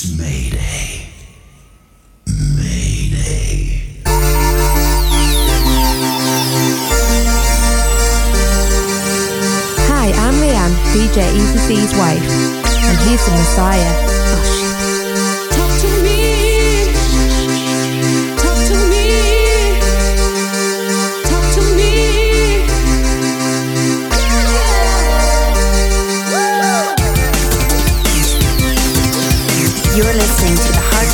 [0.00, 1.10] It's Mayday.
[9.90, 13.92] Hi, I'm Leanne, DJ Easy C's wife, and he's the Messiah.
[14.30, 14.57] Oh,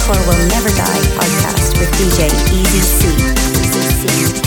[0.04, 4.43] Hardcore Will Never Die podcast with DJ Easy C.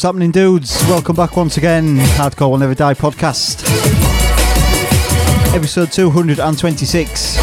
[0.00, 0.82] What's happening, dudes?
[0.88, 1.98] Welcome back once again.
[2.16, 3.62] Hardcore Will Never Die podcast.
[5.54, 7.36] Episode 226.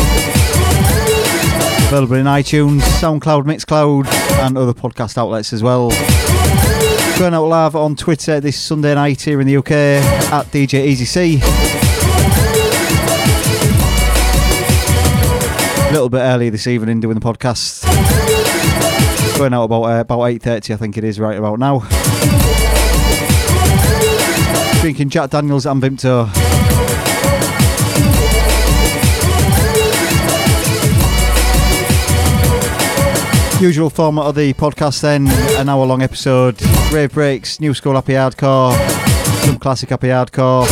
[1.86, 4.08] Available in iTunes, SoundCloud, Mixcloud,
[4.40, 5.92] and other podcast outlets as well.
[7.20, 9.72] Going out live on Twitter this Sunday night here in the UK
[10.34, 11.40] at DJ Easy C.
[15.84, 18.37] A little bit early this evening doing the podcast.
[19.38, 21.80] Going out about uh, about 8:30, I think it is right about now.
[24.82, 26.26] Drinking Jack Daniels and Vimto.
[33.62, 35.28] Usual format of the podcast then,
[35.60, 36.60] an hour long episode,
[36.92, 38.74] rave breaks, new school happy hardcore,
[39.46, 40.66] some classic happy hardcore,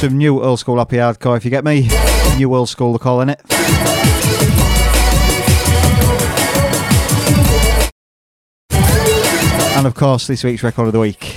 [0.00, 1.88] some new old school happy hardcore if you get me,
[2.36, 3.40] new old school they're calling it.
[9.84, 11.34] And of course this week's record of the week.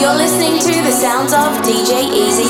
[0.00, 2.44] You're listening to the sounds of DJ Easy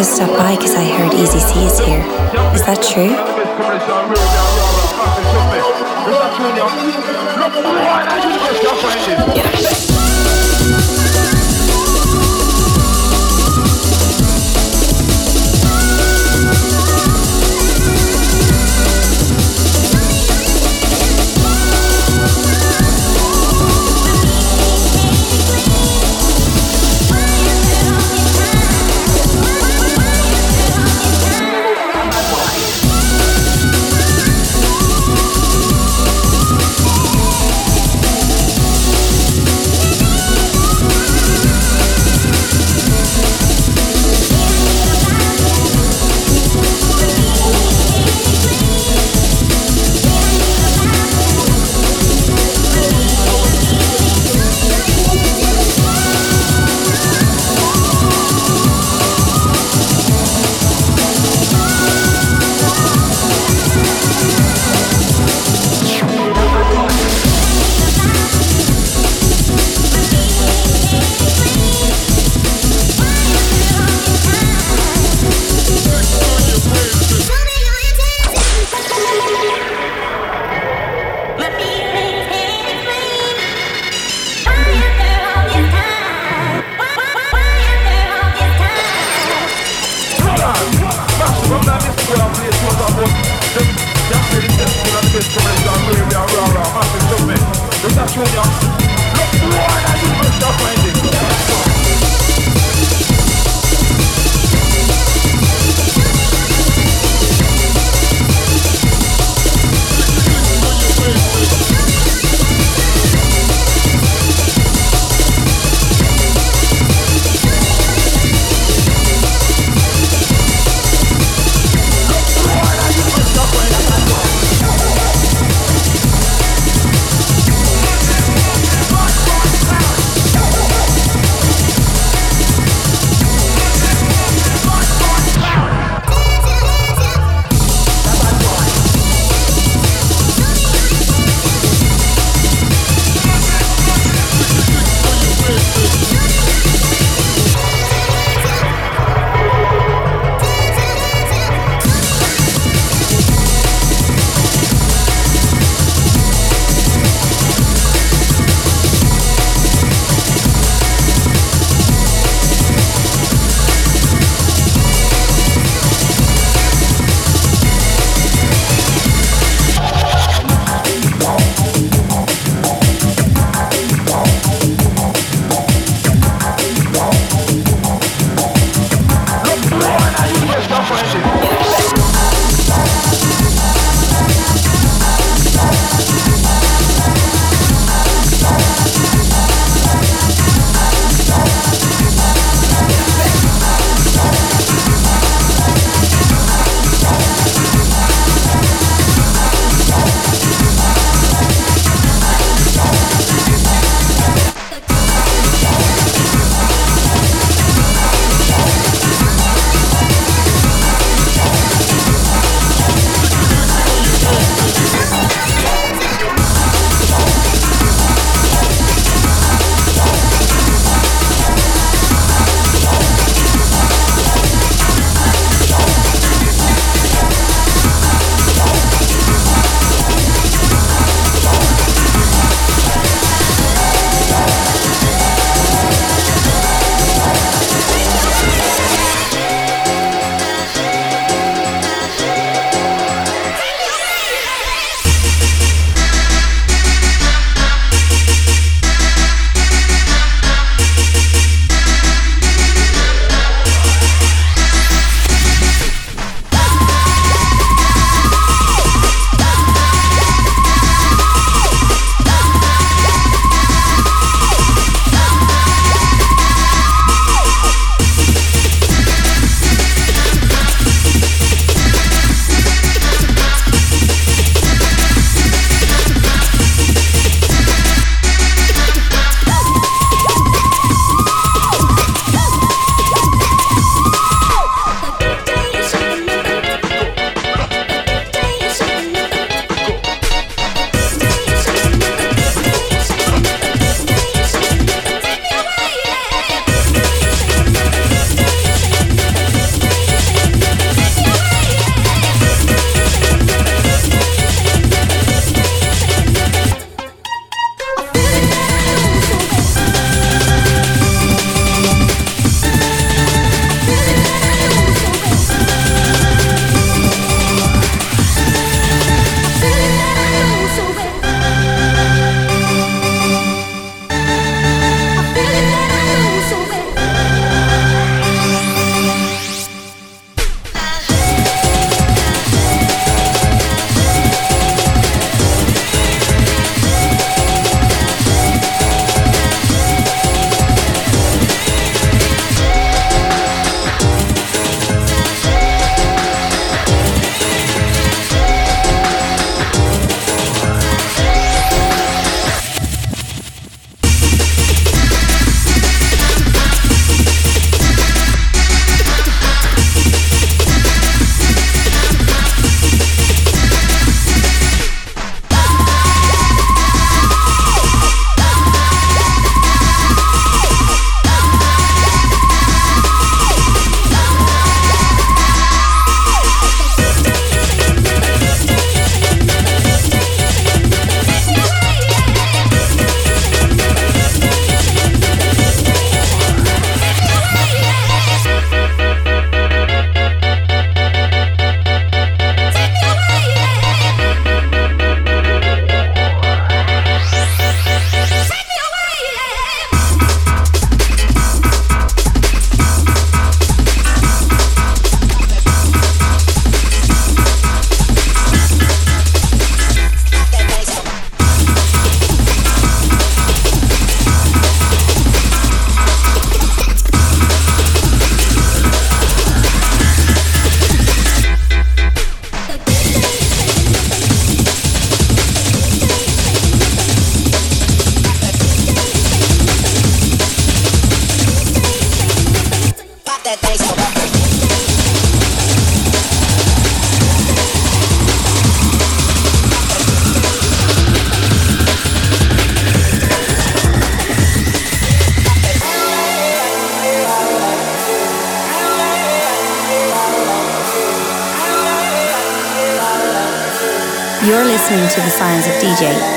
[0.00, 2.00] just stopped by because I heard Easy C is here.
[2.54, 3.10] Is that true?
[6.60, 6.74] Rock,
[8.62, 10.09] rock,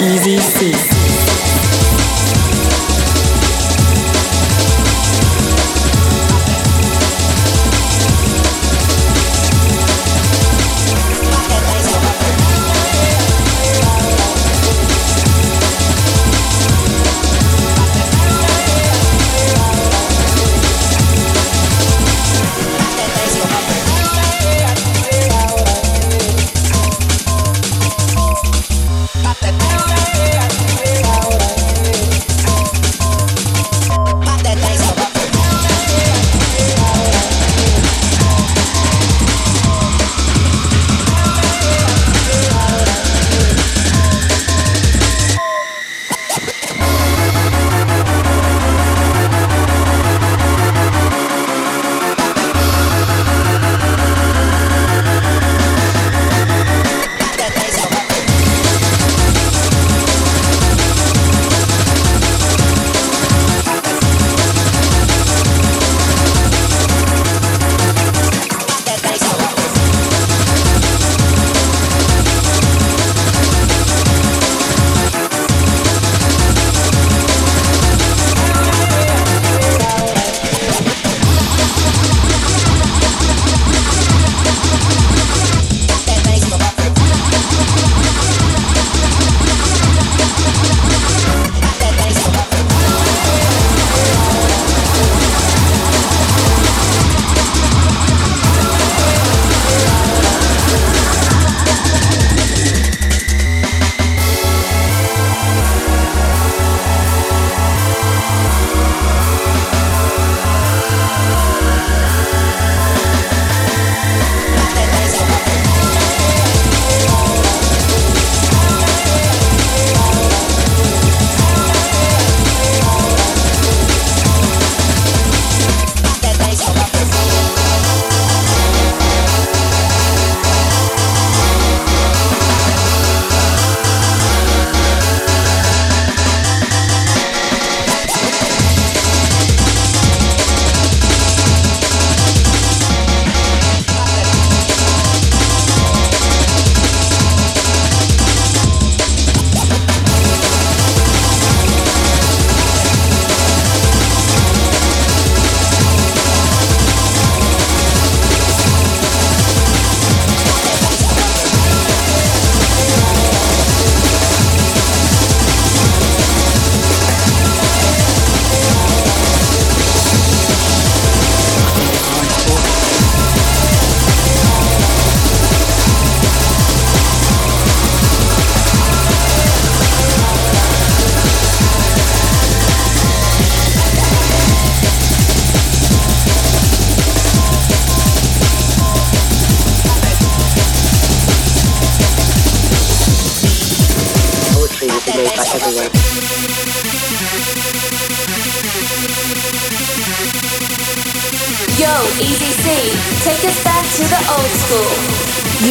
[0.03, 0.32] Easy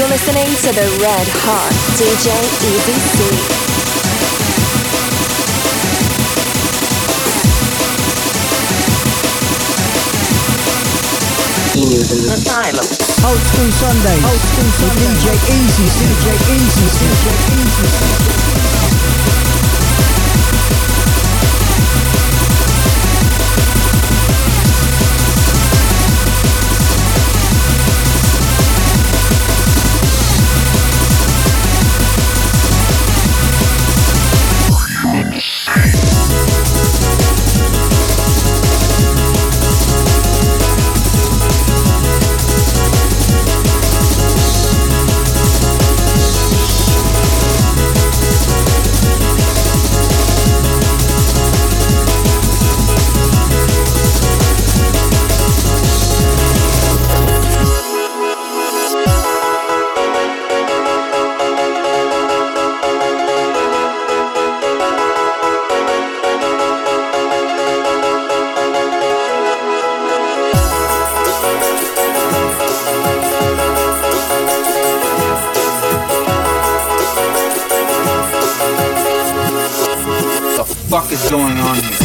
[0.03, 3.23] You're listening to the red hot DJ Easy C.
[11.79, 12.83] E-News in the Asylum.
[13.31, 14.19] Old School Sunday.
[14.27, 15.07] Old School Sunday.
[15.07, 15.87] With DJ Easy.
[15.87, 16.87] DJ Easy.
[16.99, 17.27] DJ
[17.62, 18.41] Easy.
[81.31, 82.02] Going on here?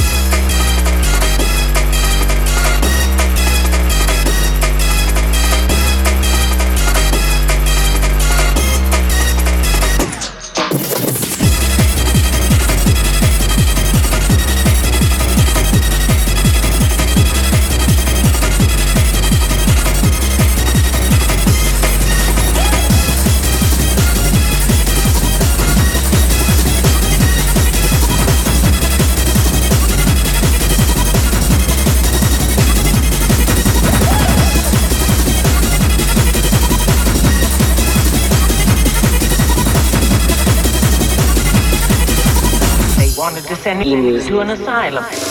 [44.49, 45.26] An asylum.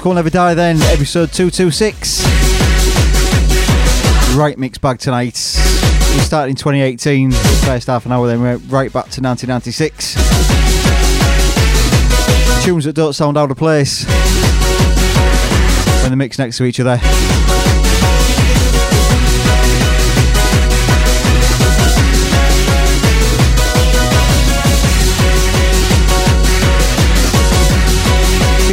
[0.00, 2.24] Hardcore Never Die then, episode 226.
[4.34, 5.34] Right mix bag tonight.
[5.34, 10.14] We started in 2018, first half an hour, then went right back to 1996.
[12.64, 14.06] Tunes that don't sound out of place
[16.00, 16.98] when they mix next to each other.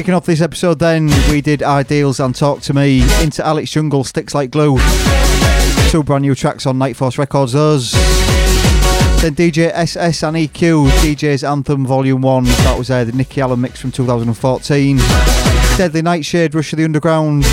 [0.08, 4.06] Kicking off this episode, then we did Ideals and Talk to Me into Alex Jungle,
[4.06, 4.78] Sticks Like Glue.
[5.90, 7.92] Two brand new tracks on Night Force Records, those.
[7.92, 12.46] Then DJ SS and EQ, DJ's Anthem Volume 1.
[12.46, 14.96] That was uh, the Nicky Allen mix from 2014.
[15.76, 17.44] Deadly Nightshade, Rush of the Underground.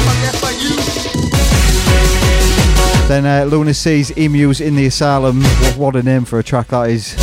[3.08, 5.42] Then uh, Lunacy's Emus in the Asylum.
[5.42, 7.16] What, what a name for a track that is.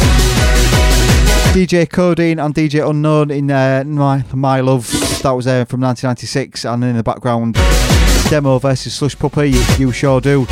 [1.53, 5.10] DJ Codeine and DJ Unknown in uh, My, My Love.
[5.23, 6.65] That was uh, from 1996.
[6.65, 7.53] And in the background,
[8.29, 9.53] Demo versus Slush Puppy.
[9.77, 10.47] You sure do.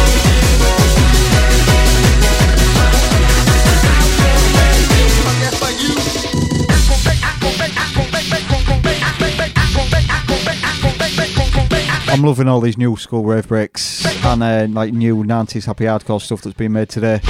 [12.11, 16.21] I'm loving all these new school rave breaks and uh, like new 90s happy hardcore
[16.21, 17.21] stuff that's been made today.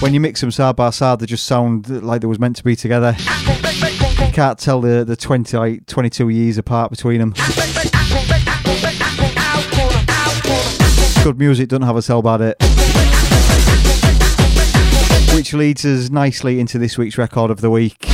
[0.00, 2.64] When you mix them side by side, they just sound like they was meant to
[2.64, 3.14] be together.
[4.18, 7.34] You can't tell the, the 20, like, 22 years apart between them.
[11.22, 12.56] Good music doesn't have a sell bad it.
[15.34, 18.06] Which leads us nicely into this week's record of the week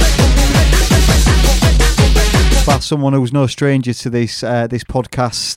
[2.67, 5.57] by someone who's no stranger to this uh, this podcast.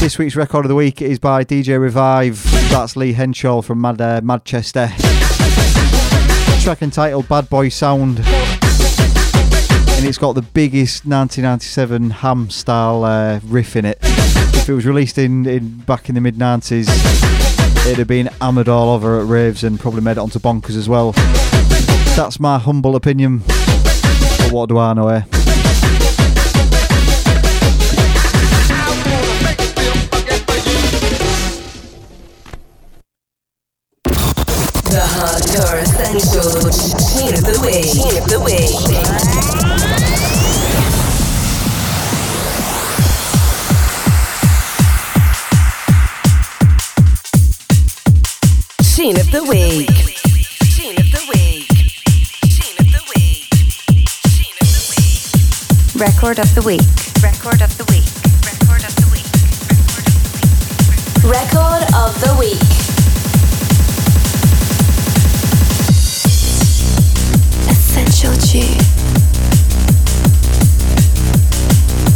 [0.00, 2.42] This week's record of the week is by DJ Revive.
[2.70, 4.88] That's Lee Henshaw from Mad, uh, Manchester.
[6.60, 8.18] Track entitled Bad Boy Sound.
[10.04, 13.96] And it's got the biggest 1997 ham style uh, riff in it.
[14.02, 16.90] If it was released in, in back in the mid 90s,
[17.86, 20.90] it'd have been hammered all over at raves and probably made it onto bonkers as
[20.90, 21.12] well.
[22.16, 23.38] That's my humble opinion.
[23.38, 25.22] But what do I know, eh?
[38.26, 39.93] The the.
[49.04, 49.90] Tune of the week.
[55.94, 56.80] Record of the week.
[57.22, 58.08] Record of the week.
[58.48, 59.28] Record of the week.
[61.22, 62.64] Record of the week.
[67.68, 68.80] Essential tune.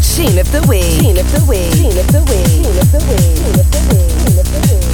[0.01, 1.03] Tune of the week.
[1.03, 1.71] Tune of the week.
[1.71, 2.65] Tune of the week.
[2.65, 3.37] Tune of the week.
[4.25, 4.88] Tune of the week.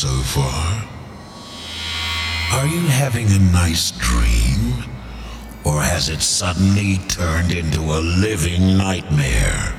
[0.00, 0.88] So far?
[2.58, 4.88] Are you having a nice dream?
[5.62, 9.76] Or has it suddenly turned into a living nightmare?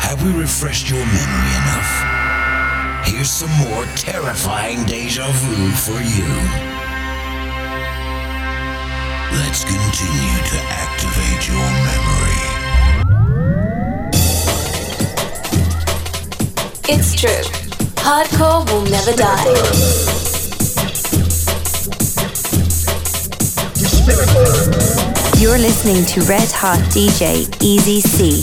[0.00, 1.92] Have we refreshed your memory enough?
[3.04, 6.32] Here's some more terrifying deja vu for you.
[9.36, 12.49] Let's continue to activate your memory.
[16.92, 17.30] It's true.
[18.02, 19.44] Hardcore will never die.
[25.38, 28.42] You're listening to Red Hot DJ Easy C.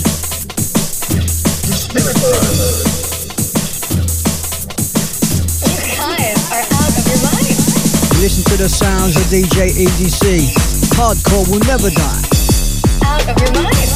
[8.21, 10.55] Listen to the sounds of DJ EDC.
[10.95, 12.23] Hardcore will never die.
[13.03, 13.86] Out of your mind.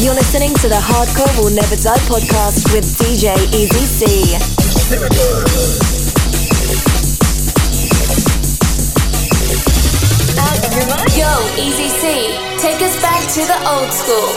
[0.00, 4.34] You're listening to the Hardcore Will Never Die podcast with DJ Easy C.
[10.40, 11.10] Out of your mind.
[11.16, 11.28] Yo,
[11.62, 14.30] Easy C, take us back to the old school.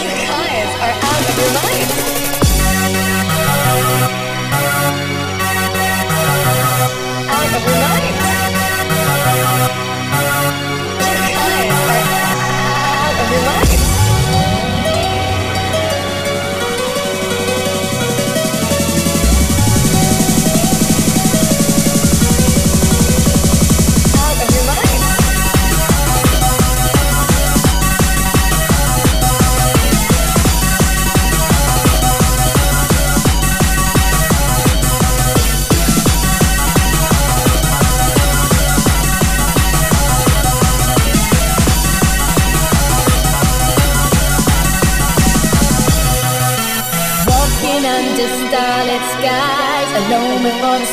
[0.00, 2.23] You guys are out of your mind.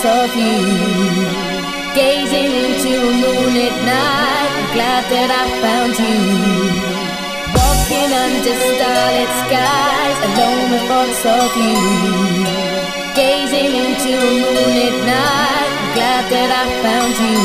[0.06, 0.58] Of you.
[1.94, 6.20] Gazing into a moonlit night, glad that I found you.
[7.54, 11.78] Walking under starlit skies, alone with thoughts of you.
[13.14, 17.40] Gazing into a moonlit night, glad that I found you.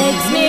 [0.00, 0.41] Makes me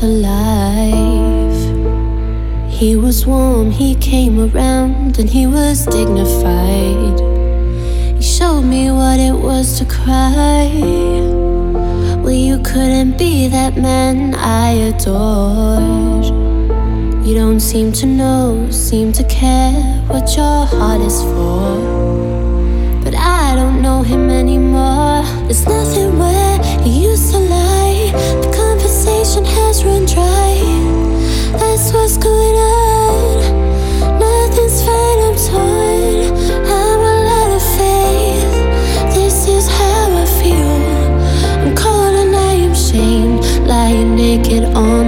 [0.00, 1.62] to life.
[2.70, 7.18] He was warm, he came around, and he was dignified.
[8.16, 10.68] He showed me what it was to cry.
[12.22, 16.26] Well, you couldn't be that man I adored.
[17.26, 21.80] You don't seem to know, seem to care what your heart is for.
[23.02, 25.22] But I don't know him anymore.
[25.46, 28.65] There's nothing where he used to lie.
[29.06, 30.58] Conversation has run dry.
[31.60, 34.18] That's what's going on.
[34.18, 36.34] Nothing's fine, I'm torn.
[36.66, 39.14] I'm all out of faith.
[39.14, 40.82] This is how I feel.
[41.62, 45.05] I'm cold and I am shamed, lying naked on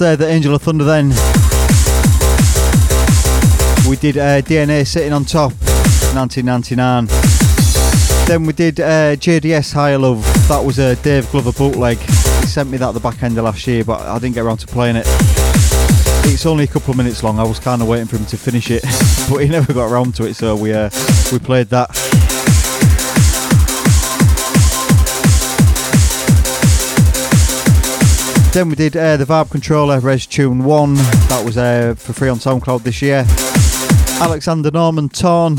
[0.00, 1.08] After the Angel of Thunder, then
[3.90, 5.50] we did uh, DNA sitting on top,
[6.14, 7.06] 1999.
[8.28, 10.22] Then we did uh, JDS Higher Love.
[10.46, 11.98] That was a Dave Glover bootleg.
[11.98, 14.44] He sent me that at the back end of last year, but I didn't get
[14.44, 15.06] around to playing it.
[16.30, 17.40] It's only a couple of minutes long.
[17.40, 18.82] I was kind of waiting for him to finish it,
[19.28, 20.90] but he never got around to it, so we uh,
[21.32, 21.90] we played that.
[28.52, 30.94] Then we did uh, the Vibe Controller Res Tune 1.
[30.94, 33.24] That was uh, for free on SoundCloud this year.
[34.20, 35.56] Alexander Norman Torn.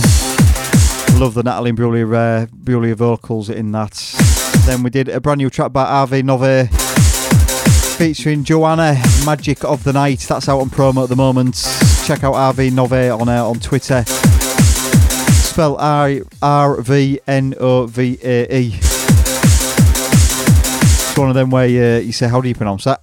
[1.18, 3.92] Love the Natalie Imbruglia, uh, Imbruglia vocals in that.
[4.66, 6.70] Then we did a brand new track by RV Nove
[7.98, 10.20] featuring Joanna, Magic of the Night.
[10.22, 11.56] That's out on promo at the moment.
[12.06, 14.04] Check out RV Nove on uh, on Twitter.
[15.44, 18.89] Spell R R V N O V A E.
[21.20, 23.02] One of them where you, you say, How do you pronounce that?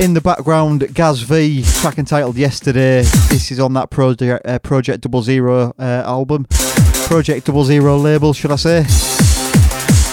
[0.00, 3.02] In the background, Gaz V, track entitled Yesterday.
[3.28, 6.46] This is on that Project, uh, Project Double Zero uh, album.
[6.48, 8.84] Project Double Zero label, should I say?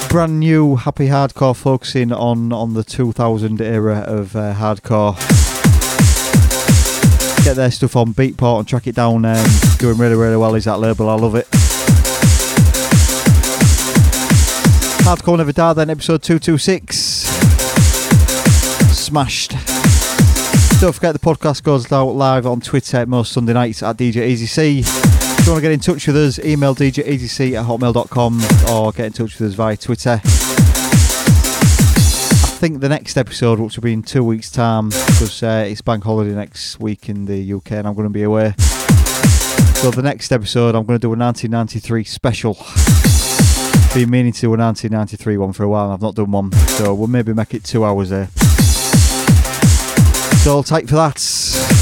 [0.10, 5.16] Brand new happy hardcore focusing on, on the 2000 era of uh, hardcore.
[7.44, 9.24] Get their stuff on Beatport and track it down.
[9.24, 9.46] Um,
[9.78, 11.10] doing really, really well is that label.
[11.10, 11.48] I love it.
[15.08, 16.98] Hardcore Never Die, then episode 226.
[18.92, 19.52] Smashed.
[20.82, 24.48] Don't forget the podcast goes out live on Twitter most Sunday nights at DJ Easy
[24.48, 24.80] C.
[24.80, 29.06] If you want to get in touch with us, email djeasyc at hotmail.com or get
[29.06, 30.20] in touch with us via Twitter.
[30.26, 30.28] I
[32.60, 36.04] think the next episode, which will be in two weeks' time, because uh, it's bank
[36.04, 38.54] holiday next week in the UK and I'm going to be away.
[39.78, 42.58] So the next episode, I'm going to do a 1993 special.
[43.98, 46.52] Been meaning to do a 1993 one for a while and I've not done one,
[46.52, 48.28] so we'll maybe make it two hours there.
[50.44, 51.77] So I'll take for that.